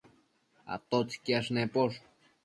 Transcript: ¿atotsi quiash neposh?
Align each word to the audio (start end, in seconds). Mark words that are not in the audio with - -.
¿atotsi 0.75 1.17
quiash 1.23 1.49
neposh? 1.55 1.99